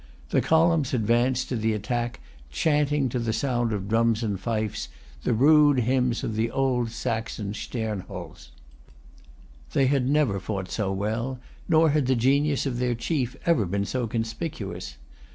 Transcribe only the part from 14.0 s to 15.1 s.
conspicuous.